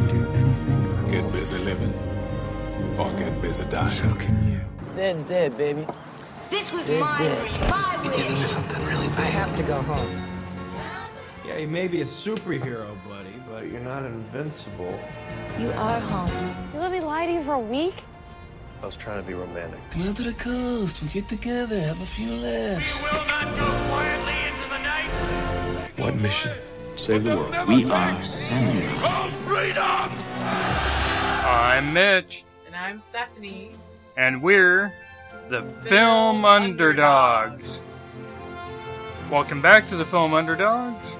[0.00, 1.92] can do anything I Get busy living
[2.98, 3.88] or get busy dying.
[3.88, 4.60] So can you.
[4.86, 5.86] Zed's dead, baby.
[6.50, 7.48] This was Zed's my dead.
[7.48, 7.70] dream.
[7.70, 9.20] My Getting into something really bad.
[9.20, 10.10] I have to go home.
[11.46, 14.98] Yeah, you may be a superhero, buddy, but you're not invincible.
[15.58, 16.54] You are home.
[16.72, 18.02] You let me lie to you for a week?
[18.82, 19.78] I was trying to be romantic.
[19.90, 21.02] Come out to the coast.
[21.02, 22.98] We get together, have a few laughs.
[22.98, 25.90] We will not go quietly into the night.
[25.98, 26.56] What mission?
[27.06, 27.68] Save the world.
[27.68, 28.12] We are
[29.60, 30.08] samurai.
[31.76, 33.72] I'm Mitch, And I'm Stephanie.
[34.16, 34.92] and we're
[35.48, 37.80] the Film Underdogs.
[39.30, 41.16] Welcome back to the Film Underdogs.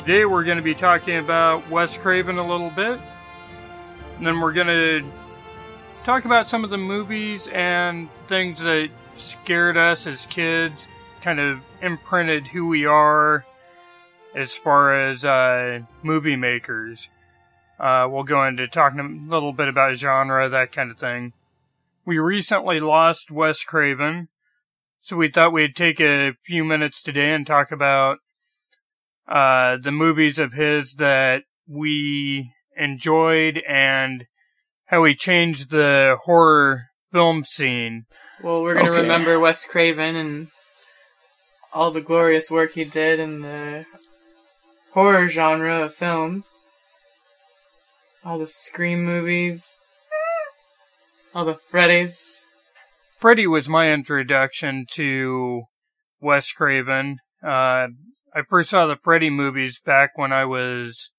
[0.00, 2.98] Today we're going to be talking about Wes Craven a little bit,
[4.18, 5.04] and then we're going to
[6.04, 10.88] talk about some of the movies and things that scared us as kids,
[11.20, 13.44] kind of imprinted who we are
[14.34, 17.08] as far as uh, movie makers.
[17.78, 21.32] Uh, we'll go into talking a little bit about genre, that kind of thing.
[22.04, 24.28] We recently lost Wes Craven,
[25.00, 28.18] so we thought we'd take a few minutes today and talk about
[29.28, 34.26] uh, the movies of his that we enjoyed and
[34.86, 38.06] how he changed the horror film scene.
[38.40, 39.02] Well, we're going to Okay.
[39.02, 40.48] remember Wes Craven and
[41.72, 43.84] all the glorious work he did in the
[44.92, 46.44] horror genre of film.
[48.26, 49.78] All the Scream movies.
[51.32, 52.44] All the Freddy's.
[53.20, 55.62] Freddy was my introduction to
[56.20, 57.18] Wes Craven.
[57.40, 57.86] Uh,
[58.34, 61.12] I first saw the Freddy movies back when I was,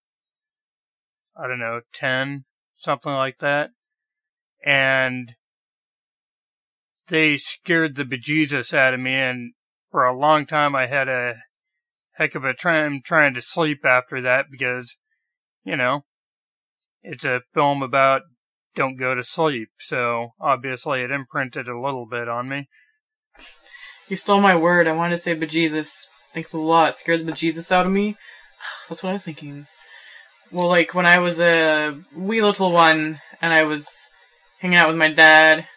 [1.42, 2.44] I don't know, 10,
[2.76, 3.70] something like that.
[4.66, 5.34] And
[7.08, 9.54] they scared the bejesus out of me, and
[9.92, 11.36] for a long time I had a
[12.16, 14.98] heck of a time trying to sleep after that because,
[15.64, 16.04] you know,
[17.08, 18.22] it's a film about
[18.76, 19.70] don't go to sleep.
[19.80, 22.68] So obviously it imprinted a little bit on me.
[24.08, 24.88] You stole my word.
[24.88, 26.06] I wanted to say bejesus.
[26.34, 26.98] Thanks a lot.
[26.98, 28.16] Scared the bejesus out of me.
[28.90, 29.66] That's what I was thinking.
[30.52, 33.90] Well, like when I was a wee little one and I was
[34.60, 35.68] hanging out with my dad,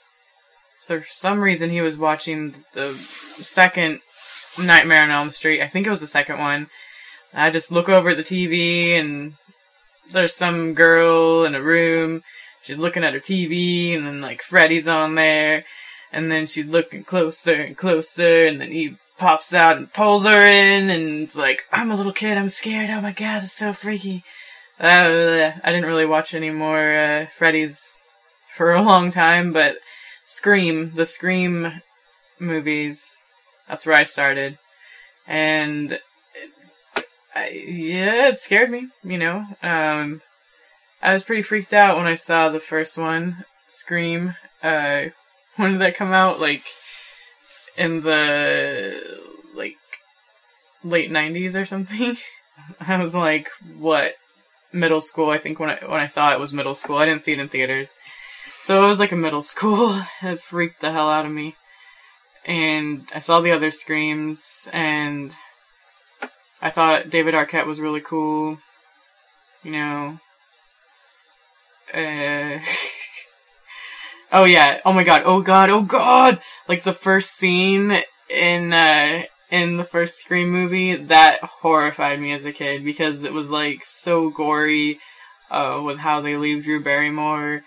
[0.81, 4.01] so for some reason he was watching the second
[4.59, 5.61] Nightmare on Elm Street.
[5.61, 6.69] I think it was the second one.
[7.33, 9.35] I just look over at the TV and
[10.13, 12.23] there's some girl in a room.
[12.63, 15.65] She's looking at her TV and then like Freddy's on there.
[16.13, 20.41] And then she's looking closer and closer, and then he pops out and pulls her
[20.41, 23.73] in, and it's like, I'm a little kid, I'm scared, oh my god, it's so
[23.73, 24.25] freaky.
[24.81, 27.97] Uh, I didn't really watch any more uh, Freddy's
[28.57, 29.77] for a long time, but
[30.25, 31.83] Scream, the Scream
[32.41, 33.15] movies,
[33.69, 34.59] that's where I started.
[35.29, 36.01] And
[37.35, 39.47] I, yeah, it scared me, you know.
[39.63, 40.23] Um,
[41.03, 44.35] I was pretty freaked out when I saw the first one, Scream.
[44.63, 45.07] Uh,
[45.57, 46.41] when did that come out?
[46.41, 46.63] Like
[47.77, 49.01] in the
[49.55, 49.77] like
[50.85, 52.17] late nineties or something.
[52.81, 54.15] I was like, what?
[54.73, 56.99] Middle school, I think when I when I saw it was middle school.
[56.99, 57.91] I didn't see it in theaters.
[58.63, 60.03] So it was like a middle school.
[60.23, 61.57] It freaked the hell out of me.
[62.45, 65.35] And I saw the other screams and
[66.63, 68.59] I thought David Arquette was really cool.
[69.63, 70.21] You know.
[71.93, 72.59] Uh
[74.33, 74.81] Oh yeah.
[74.85, 75.23] Oh my god.
[75.25, 75.71] Oh god.
[75.71, 76.41] Oh god.
[76.69, 82.45] Like the first scene in uh in the first Scream movie that horrified me as
[82.45, 85.01] a kid because it was like so gory
[85.51, 87.63] uh with how they leave Drew Barrymore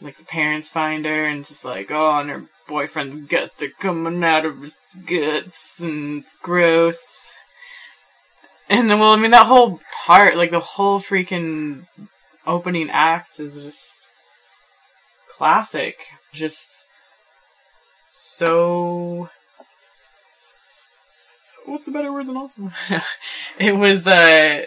[0.00, 4.24] like the parents find her and just like oh and her boyfriend's guts are coming
[4.24, 4.74] out of his
[5.06, 7.25] guts and it's gross.
[8.68, 11.86] And then well I mean that whole part like the whole freaking
[12.46, 14.10] opening act is just
[15.36, 15.98] classic.
[16.32, 16.86] Just
[18.10, 19.28] so.
[21.64, 22.72] What's a better word than awesome?
[23.58, 24.64] it was uh,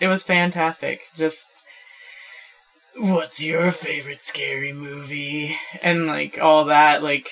[0.00, 1.02] it was fantastic.
[1.14, 1.50] Just.
[2.96, 5.56] What's your favorite scary movie?
[5.82, 7.28] And like all that, like,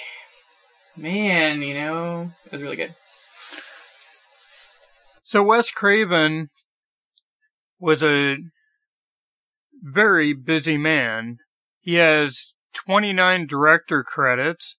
[0.96, 2.96] man, you know, it was really good.
[5.32, 6.50] So Wes Craven
[7.78, 8.36] was a
[9.80, 11.38] very busy man.
[11.80, 14.76] He has 29 director credits,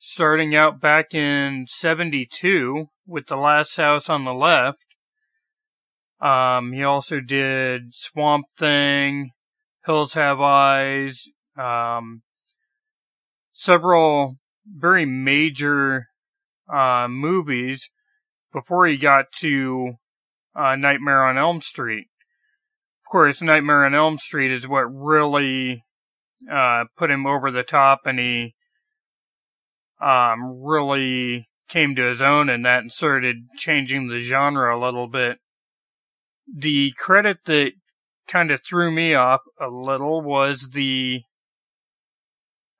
[0.00, 4.84] starting out back in 72 with The Last House on the Left.
[6.20, 9.30] Um, he also did Swamp Thing,
[9.86, 12.22] Hills Have Eyes, um,
[13.52, 16.08] several very major
[16.68, 17.88] uh, movies
[18.52, 19.94] before he got to
[20.54, 22.06] uh, Nightmare on Elm Street.
[23.04, 25.84] Of course, Nightmare on Elm Street is what really
[26.50, 28.54] uh, put him over the top, and he
[30.00, 35.08] um, really came to his own in that and started changing the genre a little
[35.08, 35.38] bit.
[36.52, 37.72] The credit that
[38.26, 41.22] kind of threw me off a little was the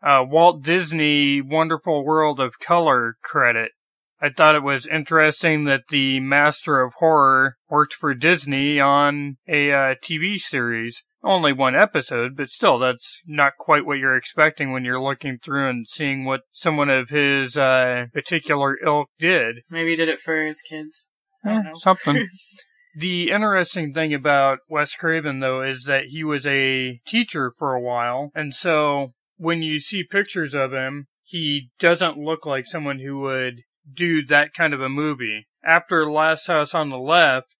[0.02, 3.72] uh, Walt Disney Wonderful World of Color credit.
[4.20, 9.70] I thought it was interesting that the Master of Horror worked for Disney on a
[9.70, 11.04] uh, TV series.
[11.22, 15.68] Only one episode, but still, that's not quite what you're expecting when you're looking through
[15.68, 19.56] and seeing what someone of his uh, particular ilk did.
[19.68, 21.06] Maybe he did it for his kids.
[21.44, 22.28] Eh, something.
[22.96, 27.80] the interesting thing about Wes Craven, though, is that he was a teacher for a
[27.80, 33.18] while, and so when you see pictures of him, he doesn't look like someone who
[33.20, 33.62] would
[33.92, 35.46] do that kind of a movie.
[35.64, 37.54] After Last House on the Left,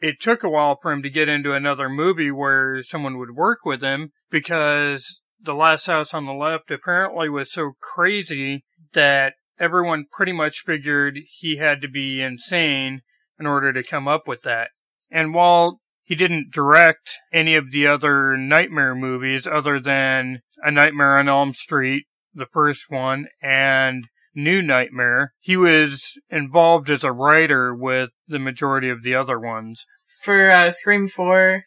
[0.00, 3.64] it took a while for him to get into another movie where someone would work
[3.64, 8.64] with him because The Last House on the Left apparently was so crazy
[8.94, 13.02] that everyone pretty much figured he had to be insane
[13.38, 14.70] in order to come up with that.
[15.10, 21.18] And while he didn't direct any of the other Nightmare movies other than A Nightmare
[21.18, 25.32] on Elm Street, the first one, and New Nightmare.
[25.40, 29.84] He was involved as a writer with the majority of the other ones.
[30.22, 31.64] For uh, Scream 4,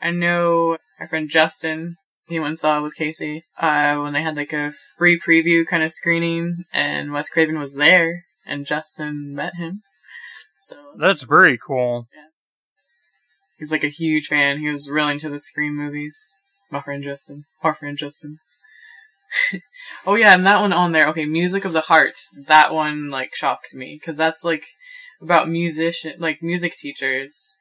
[0.00, 1.96] I know our friend Justin,
[2.26, 5.66] he went and saw it with Casey, uh, when they had like a free preview
[5.66, 9.82] kind of screening, and Wes Craven was there, and Justin met him.
[10.60, 12.06] So That's very cool.
[12.14, 12.28] Yeah.
[13.58, 14.58] He's like a huge fan.
[14.58, 16.18] He was really into the Scream movies.
[16.70, 17.44] My friend Justin.
[17.62, 18.38] Our friend Justin.
[20.06, 21.08] oh yeah, and that one on there.
[21.08, 22.28] Okay, Music of the Hearts.
[22.46, 24.64] That one like shocked me because that's like
[25.20, 27.56] about musician, like music teachers.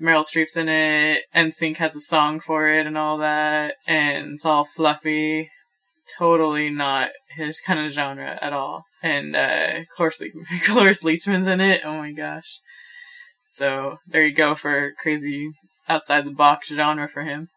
[0.00, 1.24] Meryl Streep's in it.
[1.34, 5.50] NSYNC has a song for it and all that, and it's all fluffy.
[6.16, 8.84] Totally not his kind of genre at all.
[9.02, 10.28] And uh, Cloris, Le-
[10.64, 11.82] Cloris Leachman's in it.
[11.84, 12.60] Oh my gosh.
[13.48, 15.50] So there you go for crazy
[15.88, 17.48] outside the box genre for him.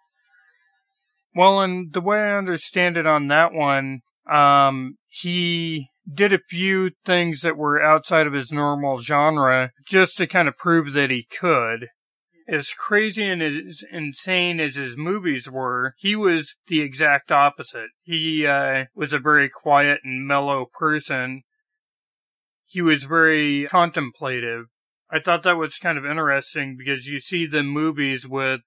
[1.33, 6.91] Well, and the way I understand it on that one, um, he did a few
[7.05, 11.23] things that were outside of his normal genre just to kind of prove that he
[11.23, 11.87] could.
[12.47, 17.89] As crazy and as insane as his movies were, he was the exact opposite.
[18.01, 21.43] He uh, was a very quiet and mellow person.
[22.67, 24.65] He was very contemplative.
[25.09, 28.61] I thought that was kind of interesting because you see the movies with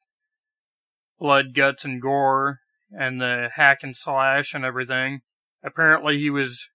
[1.24, 2.58] blood, guts, and gore,
[2.90, 5.22] and the hack and slash and everything.
[5.64, 6.68] Apparently, he was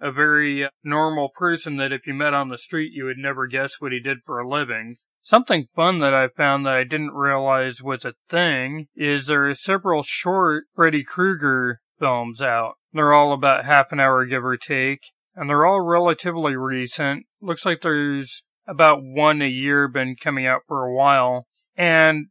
[0.00, 3.80] a very normal person that if you met on the street, you would never guess
[3.80, 4.98] what he did for a living.
[5.20, 9.54] Something fun that I found that I didn't realize was a thing is there are
[9.56, 12.74] several short Freddy Krueger films out.
[12.92, 15.00] They're all about half an hour, give or take,
[15.34, 17.26] and they're all relatively recent.
[17.42, 21.48] Looks like there's about one a year been coming out for a while.
[21.76, 22.26] And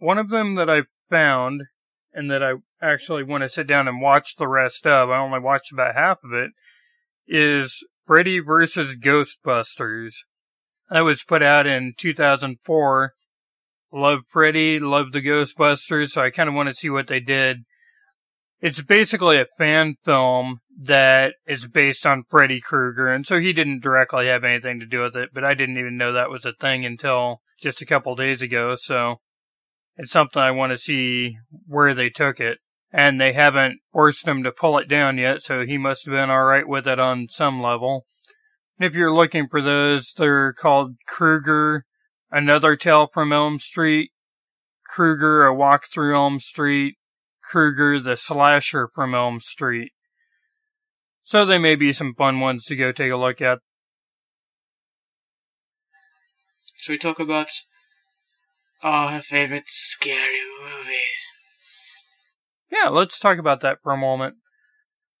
[0.00, 1.62] one of them that I found
[2.12, 5.38] and that I actually want to sit down and watch the rest of, I only
[5.38, 6.50] watched about half of it,
[7.28, 8.96] is Freddy vs.
[8.96, 10.14] Ghostbusters.
[10.90, 13.12] That was put out in 2004.
[13.92, 17.58] Love Freddy, love the Ghostbusters, so I kind of want to see what they did.
[18.60, 23.82] It's basically a fan film that is based on Freddy Krueger, and so he didn't
[23.82, 26.52] directly have anything to do with it, but I didn't even know that was a
[26.52, 29.20] thing until just a couple days ago, so
[29.96, 32.58] it's something I want to see where they took it.
[32.92, 36.30] And they haven't forced him to pull it down yet, so he must have been
[36.30, 38.04] alright with it on some level.
[38.78, 41.84] And if you're looking for those, they're called Krueger,
[42.32, 44.10] Another Tale from Elm Street,
[44.88, 46.96] Krueger, A Walk Through Elm Street,
[47.44, 49.92] Krueger, the Slasher from Elm Street.
[51.22, 53.58] So they may be some fun ones to go take a look at.
[56.78, 57.48] Should we talk about
[58.82, 61.36] our favorite scary movies?
[62.70, 64.36] Yeah, let's talk about that for a moment.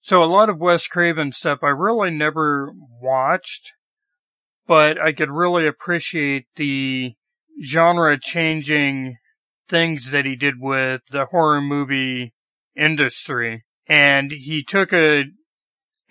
[0.00, 3.72] So a lot of Wes Craven stuff I really never watched,
[4.66, 7.14] but I could really appreciate the
[7.62, 9.16] genre changing
[9.68, 12.32] things that he did with the horror movie
[12.76, 13.64] industry.
[13.86, 15.24] And he took a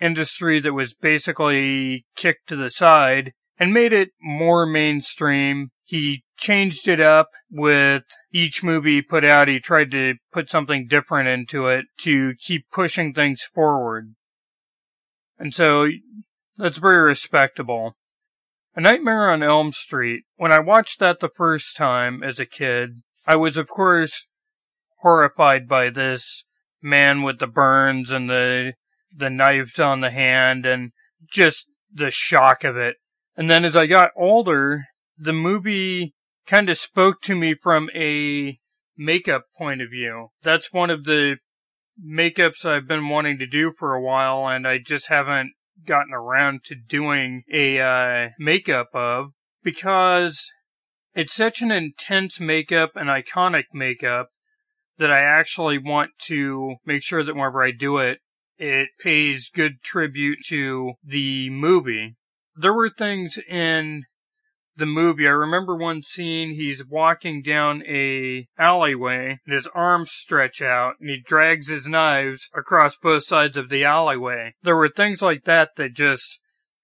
[0.00, 5.70] industry that was basically kicked to the side and made it more mainstream.
[5.84, 9.48] He changed it up with each movie he put out.
[9.48, 14.14] He tried to put something different into it to keep pushing things forward.
[15.38, 15.88] And so
[16.56, 17.96] that's very respectable.
[18.74, 23.02] A Nightmare on Elm Street, when I watched that the first time as a kid,
[23.26, 24.26] I was, of course,
[25.00, 26.44] horrified by this
[26.82, 28.74] man with the burns and the
[29.12, 30.92] the knives on the hand and
[31.28, 32.96] just the shock of it.
[33.36, 34.86] And then as I got older,
[35.18, 36.14] the movie
[36.50, 38.58] kind of spoke to me from a
[38.96, 40.30] makeup point of view.
[40.42, 41.36] That's one of the
[42.04, 45.52] makeups I've been wanting to do for a while and I just haven't
[45.86, 49.26] gotten around to doing a uh, makeup of
[49.62, 50.50] because
[51.14, 54.30] it's such an intense makeup and iconic makeup
[54.98, 58.18] that I actually want to make sure that whenever I do it,
[58.58, 62.16] it pays good tribute to the movie.
[62.56, 64.04] There were things in
[64.76, 65.26] the movie.
[65.26, 71.10] I remember one scene, he's walking down a alleyway and his arms stretch out and
[71.10, 74.54] he drags his knives across both sides of the alleyway.
[74.62, 76.38] There were things like that that just,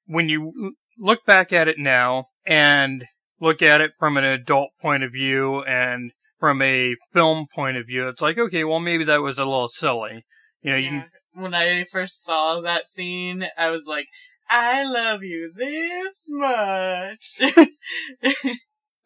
[0.06, 3.04] when you look back at it now and
[3.40, 7.86] look at it from an adult point of view and from a film point of
[7.86, 10.24] view, it's like, okay, well, maybe that was a little silly.
[10.60, 10.90] You know, you Yeah.
[11.00, 11.10] can,
[11.42, 14.06] When I first saw that scene, I was like,
[14.48, 17.40] I love you this much.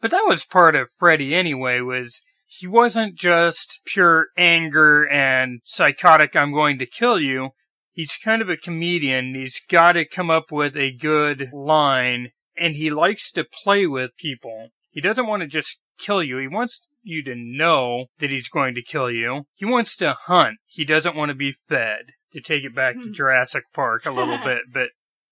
[0.00, 6.34] but that was part of Freddy anyway, was he wasn't just pure anger and psychotic,
[6.34, 7.50] I'm going to kill you.
[7.92, 9.34] He's kind of a comedian.
[9.34, 14.16] He's got to come up with a good line and he likes to play with
[14.16, 14.68] people.
[14.90, 16.38] He doesn't want to just kill you.
[16.38, 19.44] He wants you to know that he's going to kill you.
[19.54, 20.58] He wants to hunt.
[20.66, 22.12] He doesn't want to be fed.
[22.32, 23.12] To take it back to hmm.
[23.12, 24.90] Jurassic Park a little bit, but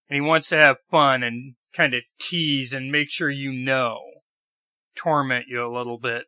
[0.09, 4.01] and he wants to have fun and kind of tease and make sure you know,
[4.97, 6.25] torment you a little bit.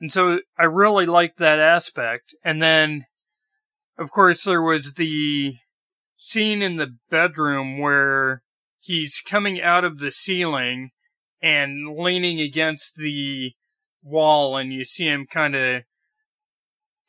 [0.00, 2.34] And so I really liked that aspect.
[2.44, 3.06] And then,
[3.96, 5.54] of course, there was the
[6.16, 8.42] scene in the bedroom where
[8.80, 10.90] he's coming out of the ceiling
[11.40, 13.52] and leaning against the
[14.02, 15.82] wall and you see him kind of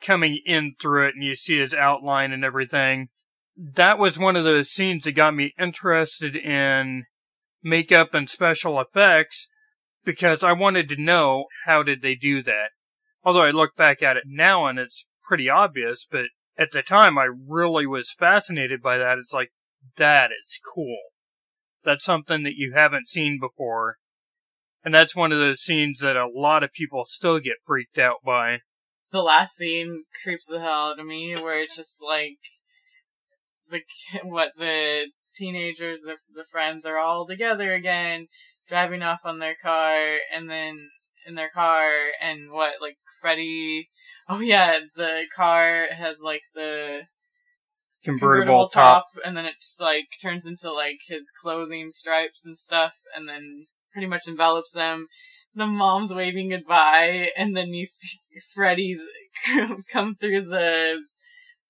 [0.02, 3.10] coming in through it and you see his outline and everything.
[3.56, 7.06] That was one of those scenes that got me interested in
[7.62, 9.48] makeup and special effects
[10.04, 12.70] because I wanted to know how did they do that.
[13.24, 16.26] Although I look back at it now and it's pretty obvious, but
[16.58, 19.18] at the time I really was fascinated by that.
[19.18, 19.52] It's like,
[19.98, 20.98] that is cool.
[21.86, 23.98] That's something that you haven't seen before.
[24.84, 28.18] And that's one of those scenes that a lot of people still get freaked out
[28.26, 28.60] by.
[29.12, 32.40] the last scene creeps the hell out of me, where it's just like
[33.74, 33.82] the
[34.24, 38.28] what the teenagers, the, the friends are all together again,
[38.70, 40.90] driving off on their car, and then
[41.28, 41.90] in their car,
[42.22, 43.90] and what like Freddy.
[44.30, 47.02] Oh yeah, the car has like the
[48.04, 49.06] Convertible, top.
[49.24, 53.66] and then it just like turns into like his clothing stripes and stuff, and then
[53.94, 55.08] pretty much envelops them.
[55.56, 58.18] The mom's waving goodbye, and then you see
[58.54, 59.02] Freddy's
[59.92, 61.04] come through the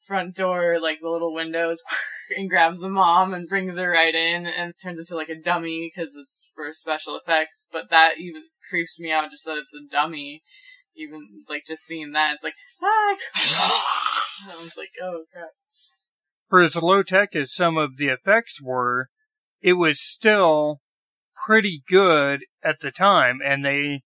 [0.05, 1.79] front door, like the little windows,
[2.37, 5.91] and grabs the mom and brings her right in, and turns into like a dummy
[5.93, 7.67] because it's for special effects.
[7.71, 10.43] But that even creeps me out just that it's a dummy.
[10.95, 13.17] Even like just seeing that, it's like, ah!
[14.51, 15.49] I was like, oh crap.
[16.49, 19.09] For as low tech as some of the effects were,
[19.59, 20.81] it was still
[21.45, 24.03] pretty good at the time and they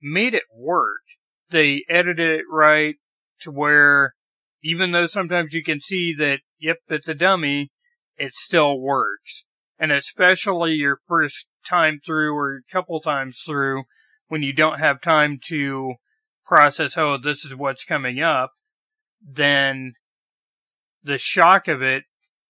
[0.00, 1.02] made it work.
[1.50, 2.96] They edited it right
[3.40, 4.14] to where
[4.62, 7.70] even though sometimes you can see that, yep, it's a dummy,
[8.16, 9.44] it still works.
[9.78, 13.84] And especially your first time through or a couple times through
[14.26, 15.94] when you don't have time to
[16.44, 18.50] process, oh, this is what's coming up,
[19.22, 19.92] then
[21.02, 22.04] the shock of it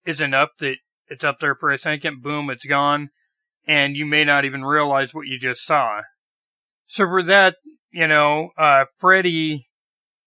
[0.06, 0.76] isn't up that
[1.08, 3.10] it's up there for a second, boom, it's gone,
[3.66, 6.00] and you may not even realize what you just saw.
[6.86, 7.56] So for that,
[7.90, 9.67] you know, uh, Freddy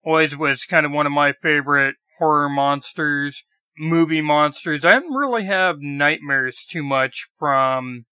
[0.04, 3.44] always was kind of one of my favorite horror monsters,
[3.78, 4.84] movie monsters.
[4.84, 8.04] I didn't really have nightmares too much from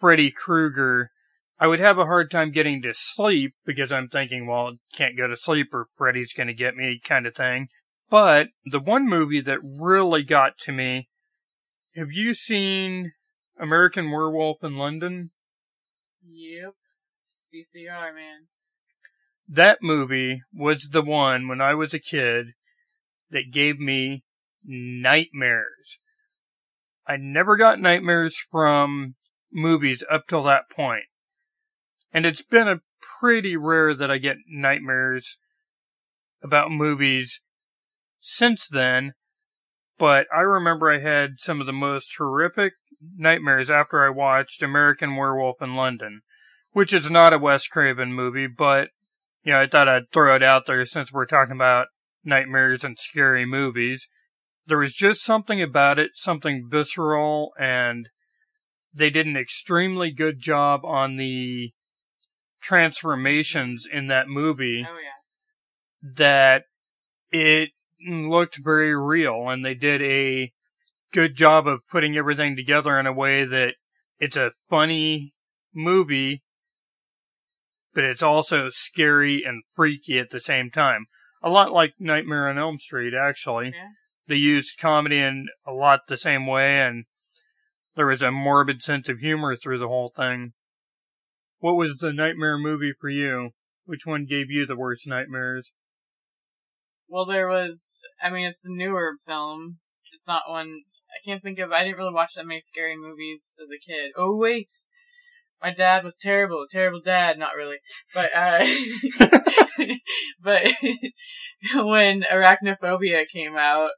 [0.00, 1.10] Freddy Krueger.
[1.58, 5.26] I would have a hard time getting to sleep because I'm thinking, well, can't go
[5.26, 7.68] to sleep or Freddy's going to get me kind of thing.
[8.10, 11.08] But the one movie that really got to me,
[11.96, 13.12] have you seen
[13.58, 15.30] American Werewolf in London?
[16.26, 16.74] Yep.
[17.54, 18.48] CCR, man.
[19.48, 22.48] That movie was the one when I was a kid
[23.30, 24.24] that gave me
[24.64, 25.98] nightmares.
[27.06, 29.16] I never got nightmares from
[29.52, 31.04] movies up till that point.
[32.12, 32.80] And it's been a
[33.20, 35.36] pretty rare that I get nightmares
[36.42, 37.40] about movies
[38.20, 39.12] since then,
[39.98, 42.74] but I remember I had some of the most horrific
[43.16, 46.22] nightmares after I watched American Werewolf in London,
[46.72, 48.90] which is not a Wes Craven movie, but
[49.44, 51.88] you know, I thought I'd throw it out there since we're talking about
[52.24, 54.08] nightmares and scary movies.
[54.66, 58.08] There was just something about it, something visceral, and
[58.92, 61.72] they did an extremely good job on the
[62.62, 64.86] transformations in that movie.
[64.88, 66.12] Oh yeah.
[66.16, 66.62] That
[67.30, 67.70] it
[68.08, 70.52] looked very real, and they did a
[71.12, 73.74] good job of putting everything together in a way that
[74.18, 75.34] it's a funny
[75.74, 76.42] movie,
[77.94, 81.06] but it's also scary and freaky at the same time.
[81.42, 83.66] A lot like Nightmare on Elm Street, actually.
[83.66, 83.88] Yeah.
[84.26, 87.04] They used comedy in a lot the same way, and
[87.94, 90.52] there was a morbid sense of humor through the whole thing.
[91.58, 93.50] What was the nightmare movie for you?
[93.84, 95.72] Which one gave you the worst nightmares?
[97.08, 98.00] Well, there was.
[98.22, 99.78] I mean, it's a newer film.
[100.12, 100.82] It's not one.
[101.10, 101.70] I can't think of.
[101.70, 104.12] I didn't really watch that many scary movies as a kid.
[104.16, 104.68] Oh wait,
[105.62, 106.66] my dad was terrible.
[106.70, 107.38] Terrible dad.
[107.38, 107.76] Not really,
[108.14, 108.66] but uh,
[110.42, 110.62] but
[111.86, 113.90] when Arachnophobia came out,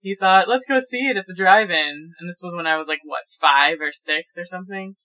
[0.00, 2.88] he thought, "Let's go see it at the drive-in." And this was when I was
[2.88, 4.96] like what five or six or something.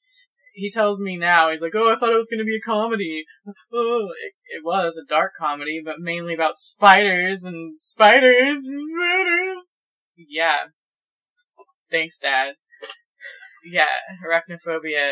[0.54, 2.66] He tells me now, he's like, "Oh, I thought it was going to be a
[2.66, 3.26] comedy."
[3.72, 9.64] Oh, it, it was a dark comedy, but mainly about spiders and spiders and spiders.
[10.18, 10.58] Yeah.
[11.92, 12.56] Thanks, Dad.
[13.72, 13.86] Yeah,
[14.26, 15.12] arachnophobia.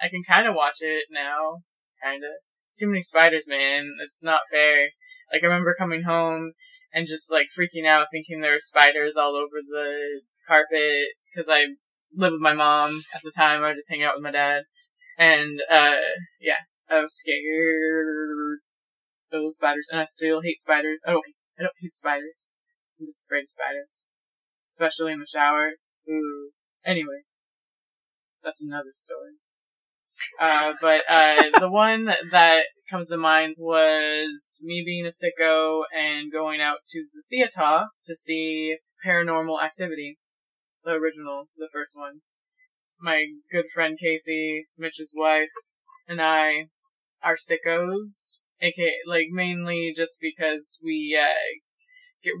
[0.00, 1.62] I can kind of watch it now.
[2.02, 2.30] Kind of.
[2.78, 3.90] Too many spiders, man.
[4.06, 4.90] It's not fair.
[5.32, 6.52] Like, I remember coming home
[6.92, 11.74] and just, like, freaking out thinking there were spiders all over the carpet because I
[12.14, 13.62] lived with my mom at the time.
[13.62, 14.62] I would just hang out with my dad.
[15.18, 15.98] And, uh,
[16.40, 18.60] yeah, I was scared
[19.32, 21.02] of spiders, and I still hate spiders.
[21.06, 21.24] I don't,
[21.58, 22.38] I don't hate spiders.
[22.98, 24.02] I'm just afraid of spiders.
[24.70, 25.72] Especially in the shower.
[26.08, 26.50] Ooh.
[26.86, 27.34] Anyways.
[28.42, 29.42] That's another story.
[30.40, 36.32] Uh, but, uh, the one that comes to mind was me being a sicko and
[36.32, 38.76] going out to the theater to see
[39.06, 40.18] Paranormal Activity.
[40.84, 42.20] The original, the first one.
[43.00, 45.48] My good friend Casey, Mitch's wife,
[46.08, 46.68] and I
[47.22, 48.38] are sickos.
[48.60, 51.34] aka like mainly just because we uh,
[52.22, 52.32] get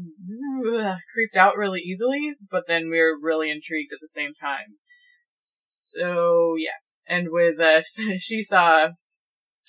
[1.12, 4.78] creeped out really easily, but then we're really intrigued at the same time.
[5.36, 7.82] So yeah, and with uh,
[8.18, 8.88] she saw,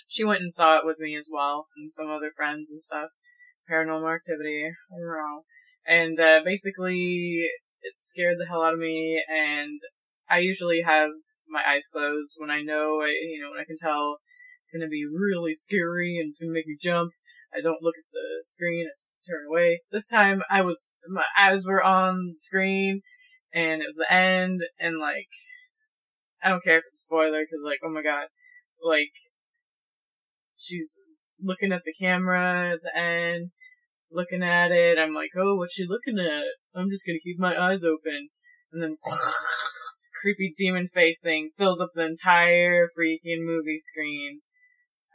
[0.08, 3.10] she went and saw it with me as well, and some other friends and stuff.
[3.72, 5.44] Paranormal Activity, know,
[5.86, 7.48] and uh, basically
[7.82, 9.80] it scared the hell out of me, and
[10.30, 11.12] I usually have
[11.50, 14.18] my eyes closed when I know, I, you know, when I can tell
[14.64, 17.12] it's gonna be really scary and it's gonna make me jump.
[17.54, 19.82] I don't look at the screen, I just turn away.
[19.92, 23.02] This time I was, my eyes were on the screen
[23.54, 25.30] and it was the end and like,
[26.44, 28.28] I don't care if it's a spoiler cause like, oh my god,
[28.84, 29.12] like,
[30.58, 30.96] she's
[31.42, 33.52] looking at the camera at the end,
[34.12, 36.46] looking at it, I'm like, oh, what's she looking at?
[36.76, 38.30] I'm just gonna keep my eyes open.
[38.72, 38.98] And then,
[40.22, 44.42] creepy demon face thing fills up the entire freaking movie screen.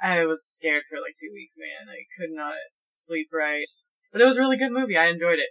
[0.02, 1.88] I was scared for like two weeks, man.
[1.88, 2.54] I could not
[2.94, 3.66] sleep right.
[4.12, 4.96] But it was a really good movie.
[4.96, 5.50] I enjoyed it.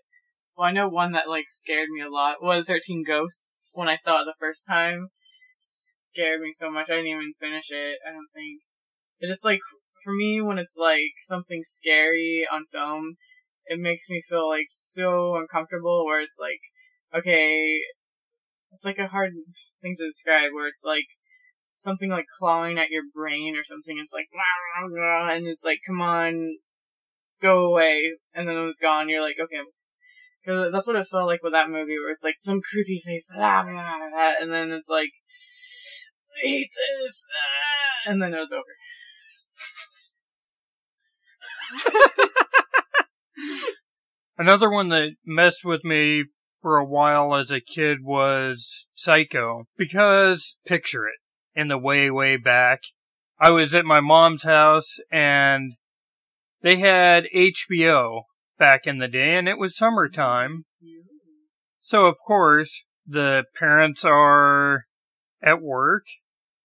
[0.57, 3.95] Well, I know one that like scared me a lot was 13 Ghosts when I
[3.95, 5.09] saw it the first time.
[5.63, 8.62] Scared me so much I didn't even finish it, I don't think.
[9.19, 9.60] It just like,
[10.04, 13.15] for me, when it's like something scary on film,
[13.65, 16.60] it makes me feel like so uncomfortable where it's like,
[17.15, 17.80] okay,
[18.73, 19.32] it's like a hard
[19.82, 21.06] thing to describe where it's like,
[21.84, 23.97] something like clawing at your brain or something.
[23.99, 24.28] It's like,
[24.82, 26.58] and it's like, come on,
[27.41, 28.13] go away.
[28.34, 29.62] And then when it's gone, you're like, okay.
[30.45, 33.32] Cause that's what it felt like with that movie where it's like some creepy face,
[33.38, 35.12] ah, ah, ah, and then it's like,
[36.36, 37.25] I hate this,
[38.06, 38.63] and then it was over.
[44.38, 46.25] Another one that messed with me
[46.62, 49.67] for a while as a kid was Psycho.
[49.77, 51.19] Because, picture it
[51.56, 52.82] in the way, way back.
[53.39, 55.75] I was at my mom's house and
[56.62, 58.21] they had HBO
[58.57, 60.65] back in the day and it was summertime.
[61.81, 64.85] So of course, the parents are
[65.41, 66.05] at work,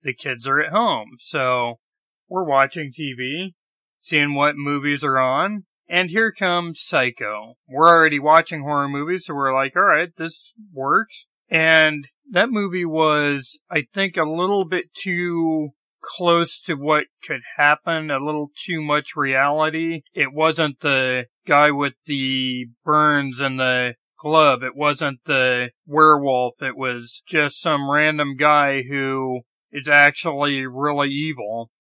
[0.02, 1.16] the kids are at home.
[1.18, 1.80] So
[2.28, 3.54] we're watching TV,
[4.00, 7.54] seeing what movies are on, and here comes Psycho.
[7.66, 11.26] We're already watching horror movies, so we're like, alright, this works.
[11.50, 15.70] And that movie was, I think, a little bit too
[16.00, 20.02] close to what could happen, a little too much reality.
[20.14, 24.62] It wasn't the guy with the burns and the glove.
[24.62, 26.54] It wasn't the werewolf.
[26.60, 29.40] It was just some random guy who
[29.72, 31.70] is actually really evil.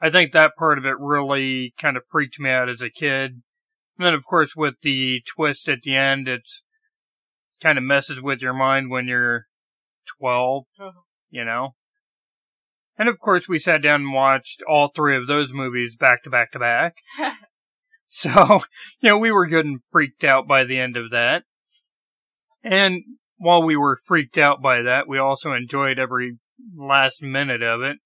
[0.00, 3.42] I think that part of it really kind of freaked me out as a kid.
[3.98, 6.62] And then, of course, with the twist at the end, it's
[7.60, 9.46] kind of messes with your mind when you're
[10.20, 10.92] 12, uh-huh.
[11.30, 11.74] you know?
[12.98, 16.30] And of course, we sat down and watched all three of those movies back to
[16.30, 16.96] back to back.
[18.08, 18.60] so,
[19.00, 21.44] you know, we were good and freaked out by the end of that.
[22.64, 23.02] And
[23.36, 26.38] while we were freaked out by that, we also enjoyed every
[26.76, 27.98] last minute of it.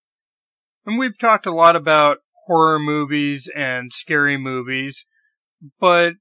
[0.85, 5.07] And we've talked a lot about horror movies and scary movies,
[5.81, 6.15] but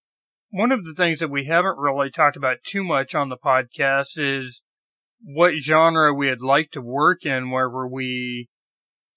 [0.51, 4.17] one of the things that we haven't really talked about too much on the podcast
[4.17, 4.61] is
[5.23, 8.49] what genre we'd like to work in wherever we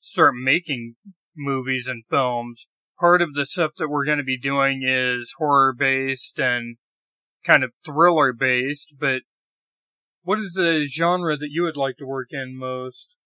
[0.05, 0.97] start making
[1.35, 2.67] movies and films.
[3.01, 6.77] Part of the stuff that we're going to be doing is horror based and
[7.45, 9.23] kind of thriller based, but
[10.23, 13.17] what is the genre that you would like to work in most?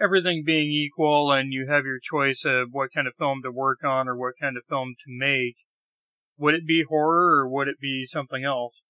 [0.00, 3.84] Everything being equal and you have your choice of what kind of film to work
[3.84, 5.56] on or what kind of film to make,
[6.38, 8.82] would it be horror or would it be something else?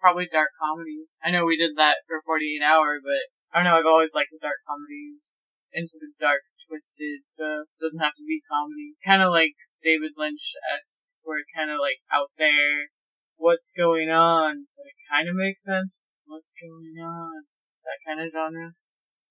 [0.00, 1.06] Probably dark comedy.
[1.24, 4.30] I know we did that for 48 Hour, but I don't know, I've always liked
[4.32, 5.32] the dark comedies.
[5.72, 7.68] Into the dark, twisted stuff.
[7.80, 8.96] Doesn't have to be comedy.
[9.04, 12.88] Kind of like David Lynch-esque, where it kind of like out there,
[13.36, 16.00] what's going on, but it kind of makes sense.
[16.24, 17.44] What's going on?
[17.84, 18.72] That kind of genre.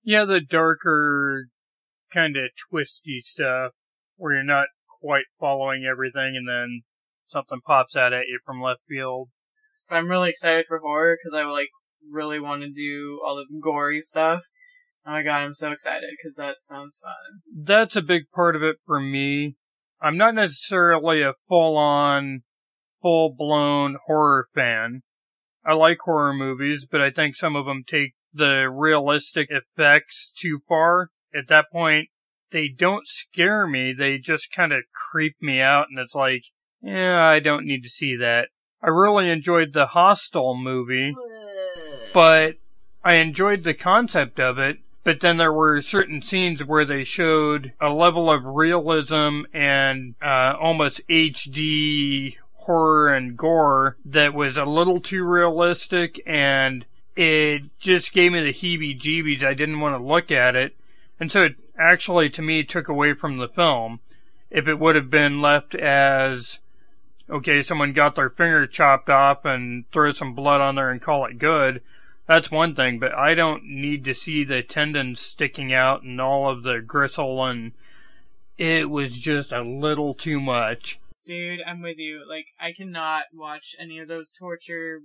[0.03, 1.47] Yeah, the darker,
[2.13, 3.73] kind of twisty stuff,
[4.15, 4.67] where you're not
[5.01, 6.81] quite following everything and then
[7.27, 9.29] something pops out at you from left field.
[9.89, 11.69] I'm really excited for horror because I like
[12.11, 14.41] really want to do all this gory stuff.
[15.05, 17.41] Oh my god, I'm so excited because that sounds fun.
[17.55, 19.55] That's a big part of it for me.
[20.01, 22.41] I'm not necessarily a full on,
[23.01, 25.01] full blown horror fan.
[25.65, 30.59] I like horror movies, but I think some of them take the realistic effects too
[30.67, 31.09] far.
[31.33, 32.09] At that point,
[32.51, 36.43] they don't scare me, they just kind of creep me out, and it's like,
[36.81, 38.49] yeah, I don't need to see that.
[38.81, 41.13] I really enjoyed the Hostel movie,
[42.17, 42.55] but
[43.03, 44.79] I enjoyed the concept of it.
[45.03, 50.55] But then there were certain scenes where they showed a level of realism and uh,
[50.59, 58.31] almost HD horror and gore that was a little too realistic, and it just gave
[58.31, 59.43] me the heebie-jeebies.
[59.43, 60.75] I didn't want to look at it,
[61.19, 63.99] and so it actually, to me, took away from the film.
[64.49, 66.61] If it would have been left as
[67.29, 71.25] okay, someone got their finger chopped off and throw some blood on there and call
[71.25, 71.83] it good.
[72.27, 76.49] That's one thing, but I don't need to see the tendons sticking out and all
[76.49, 77.71] of the gristle and
[78.57, 80.99] it was just a little too much.
[81.25, 82.23] Dude, I'm with you.
[82.27, 85.01] Like, I cannot watch any of those torture.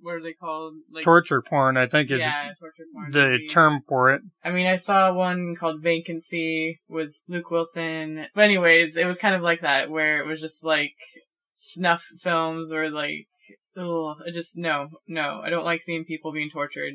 [0.00, 0.74] What are they called?
[0.90, 3.52] Like torture porn, I think is yeah, torture porn the movies.
[3.52, 4.22] term for it.
[4.44, 8.26] I mean, I saw one called Vacancy with Luke Wilson.
[8.34, 10.94] But anyways, it was kind of like that, where it was just like
[11.56, 13.26] snuff films or like,
[13.76, 15.40] ugh, I just, no, no.
[15.44, 16.94] I don't like seeing people being tortured.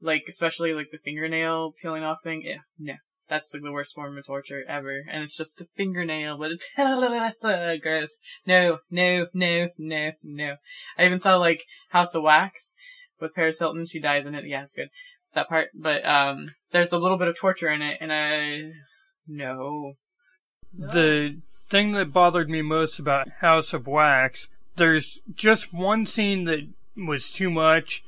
[0.00, 2.42] Like, especially like the fingernail peeling off thing.
[2.44, 2.94] Yeah, no.
[3.28, 5.02] That's like the worst form of torture ever.
[5.10, 6.66] And it's just a fingernail, but it's
[7.82, 8.18] gross.
[8.46, 10.56] No, no, no, no, no.
[10.98, 12.72] I even saw like House of Wax
[13.20, 13.86] with Paris Hilton.
[13.86, 14.46] She dies in it.
[14.46, 14.88] Yeah, it's good.
[15.34, 15.68] That part.
[15.74, 18.72] But, um, there's a little bit of torture in it and I,
[19.28, 19.94] no.
[20.72, 26.66] The thing that bothered me most about House of Wax, there's just one scene that
[26.96, 28.04] was too much.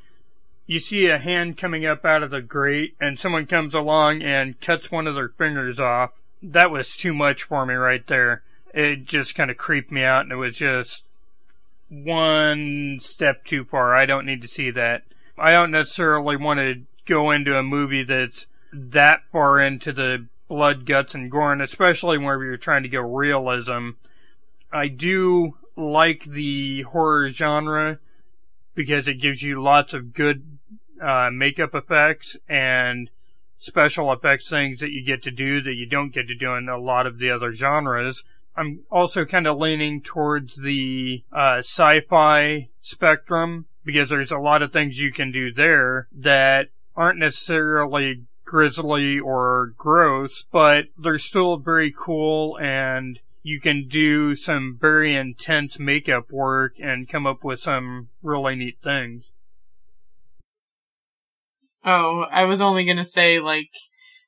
[0.67, 4.61] You see a hand coming up out of the grate, and someone comes along and
[4.61, 6.13] cuts one of their fingers off.
[6.43, 8.43] That was too much for me right there.
[8.73, 11.05] It just kind of creeped me out, and it was just
[11.89, 13.95] one step too far.
[13.95, 15.03] I don't need to see that.
[15.37, 20.87] I don't necessarily want to go into a movie that's that far into the blood,
[20.87, 23.91] guts, and gore, and especially whenever you're trying to go realism.
[24.73, 27.99] I do like the horror genre
[28.75, 30.59] because it gives you lots of good
[31.01, 33.11] uh, makeup effects and
[33.59, 36.69] special effects things that you get to do that you don't get to do in
[36.69, 38.25] a lot of the other genres.
[38.57, 44.73] I'm also kind of leaning towards the uh, sci-fi spectrum because there's a lot of
[44.73, 51.93] things you can do there that aren't necessarily grisly or gross, but they're still very
[51.97, 58.09] cool and you can do some very intense makeup work and come up with some
[58.23, 59.33] really neat things.
[61.85, 63.71] Oh, I was only gonna say like,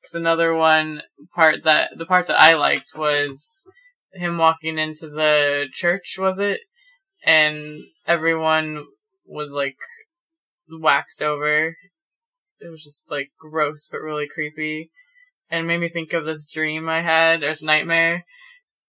[0.03, 1.01] cause another one
[1.33, 3.65] part that the part that I liked was
[4.13, 6.15] him walking into the church.
[6.19, 6.59] Was it?
[7.25, 8.85] And everyone
[9.25, 9.77] was like
[10.69, 11.75] waxed over.
[12.59, 14.91] It was just like gross but really creepy.
[15.49, 18.25] and made me think of this dream I had, this nightmare.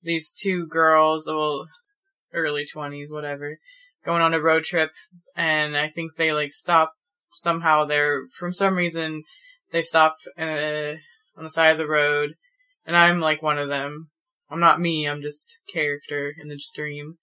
[0.06, 1.66] These two girls, well,
[2.32, 3.58] early 20s, whatever,
[4.04, 4.92] going on a road trip,
[5.34, 6.92] and I think they like stop
[7.34, 7.84] somehow.
[7.84, 9.24] They're, from some reason,
[9.72, 10.94] they stop uh,
[11.36, 12.34] on the side of the road,
[12.86, 14.06] and I'm like one of them.
[14.48, 17.16] I'm not me, I'm just character in the dream.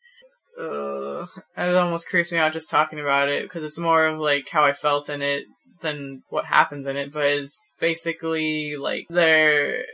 [0.59, 1.25] Uh,
[1.57, 4.65] it almost creeps me out just talking about it because it's more of like how
[4.65, 5.45] I felt in it
[5.81, 7.13] than what happens in it.
[7.13, 9.85] But it's basically like they're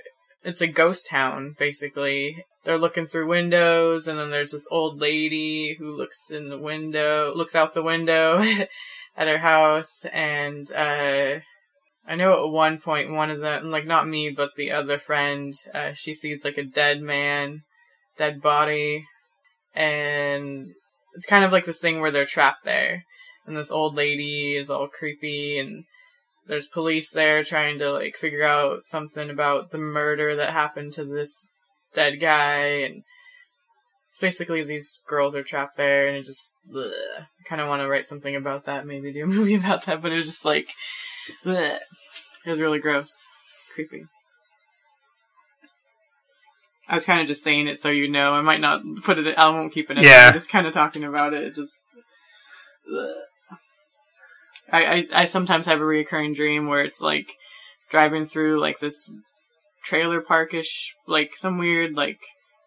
[0.43, 2.45] it's a ghost town basically.
[2.63, 7.34] They're looking through windows, and then there's this old lady who looks in the window,
[7.34, 8.39] looks out the window
[9.17, 11.39] at her house, and uh,
[12.06, 15.54] I know at one point one of them, like not me, but the other friend,
[15.73, 17.62] uh, she sees like a dead man,
[18.17, 19.06] dead body,
[19.73, 20.73] and
[21.15, 23.04] it's kind of like this thing where they're trapped there,
[23.45, 25.86] and this old lady is all creepy, and
[26.49, 31.05] there's police there trying to like figure out something about the murder that happened to
[31.05, 31.47] this
[31.93, 33.03] dead guy, and
[34.19, 36.53] basically these girls are trapped there, and it just
[37.47, 40.12] kind of want to write something about that, maybe do a movie about that, but
[40.12, 40.69] it was just like.
[41.45, 41.77] Bleh.
[42.45, 43.12] It was really gross.
[43.73, 44.05] Creepy.
[46.88, 48.33] I was kind of just saying it so you know.
[48.33, 49.38] I might not put it.
[49.38, 50.03] I won't keep it in.
[50.03, 50.27] Yeah.
[50.27, 51.43] I'm just kind of talking about it.
[51.43, 51.75] it just.
[54.71, 57.34] I, I I sometimes have a recurring dream where it's like
[57.89, 59.12] driving through like this
[59.84, 62.19] trailer parkish, like some weird like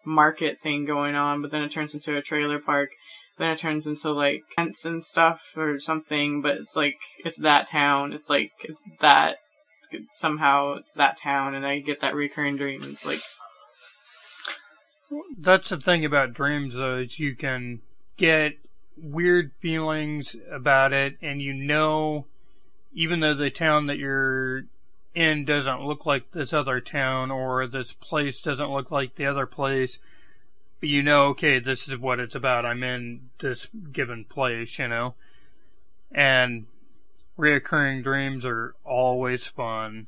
[0.05, 2.89] market thing going on, but then it turns into a trailer park.
[3.37, 7.67] Then it turns into like tents and stuff or something, but it's like it's that
[7.67, 8.13] town.
[8.13, 9.37] It's like it's that
[10.15, 12.81] somehow it's that town, and I get that recurring dream.
[12.83, 13.19] It's like
[15.37, 17.81] That's the thing about dreams, though, is you can
[18.17, 18.53] get
[18.97, 22.25] weird feelings about it, and you know,
[22.93, 24.65] even though the town that you're
[25.15, 29.45] in doesn't look like this other town, or this place doesn't look like the other
[29.45, 29.99] place,
[30.79, 32.65] but you know, okay, this is what it's about.
[32.65, 35.15] I'm in this given place, you know?
[36.11, 36.65] And
[37.39, 40.07] reoccurring dreams are always fun.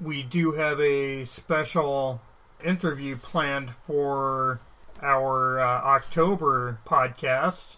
[0.00, 2.20] We do have a special
[2.64, 4.60] interview planned for
[5.02, 7.76] our uh, October podcast.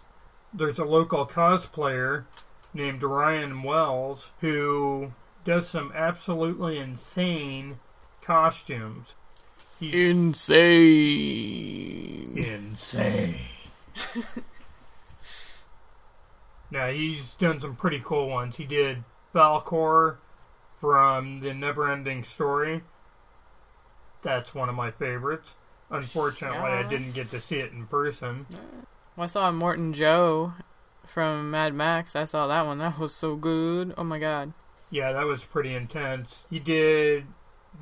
[0.53, 2.25] There's a local cosplayer
[2.73, 5.11] named Ryan Wells who
[5.43, 7.79] does some absolutely insane
[8.21, 9.15] costumes.
[9.79, 11.17] He's insane.
[12.37, 13.35] Insane.
[16.71, 18.57] now he's done some pretty cool ones.
[18.57, 20.17] He did Falkor
[20.79, 22.83] from the Neverending Story.
[24.21, 25.55] That's one of my favorites.
[25.89, 28.47] Unfortunately, I didn't get to see it in person.
[29.15, 30.53] Well, I saw Immortan Joe
[31.05, 32.15] from Mad Max.
[32.15, 32.79] I saw that one.
[32.79, 33.93] That was so good.
[33.97, 34.53] Oh my god.
[34.89, 36.43] Yeah, that was pretty intense.
[36.49, 37.25] He did